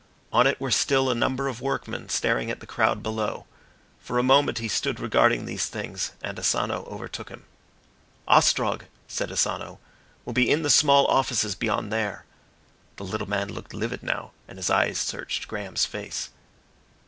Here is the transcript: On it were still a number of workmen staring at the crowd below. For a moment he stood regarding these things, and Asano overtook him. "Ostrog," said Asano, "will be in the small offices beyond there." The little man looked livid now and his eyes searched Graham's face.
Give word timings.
On 0.33 0.47
it 0.47 0.59
were 0.59 0.71
still 0.71 1.11
a 1.11 1.13
number 1.13 1.47
of 1.47 1.61
workmen 1.61 2.09
staring 2.09 2.49
at 2.49 2.59
the 2.59 2.65
crowd 2.65 3.03
below. 3.03 3.45
For 3.99 4.17
a 4.17 4.23
moment 4.23 4.57
he 4.57 4.67
stood 4.67 4.99
regarding 4.99 5.45
these 5.45 5.67
things, 5.67 6.13
and 6.23 6.39
Asano 6.39 6.85
overtook 6.89 7.29
him. 7.29 7.45
"Ostrog," 8.27 8.85
said 9.07 9.31
Asano, 9.31 9.77
"will 10.25 10.33
be 10.33 10.49
in 10.49 10.63
the 10.63 10.71
small 10.71 11.05
offices 11.05 11.53
beyond 11.53 11.93
there." 11.93 12.25
The 12.95 13.03
little 13.05 13.29
man 13.29 13.49
looked 13.49 13.75
livid 13.75 14.01
now 14.01 14.31
and 14.47 14.57
his 14.57 14.71
eyes 14.71 14.97
searched 14.97 15.47
Graham's 15.47 15.85
face. 15.85 16.31